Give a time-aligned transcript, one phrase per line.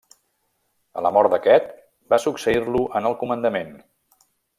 [0.99, 1.69] A la mort d'aquest,
[2.13, 3.71] va succeir-lo en el comandament.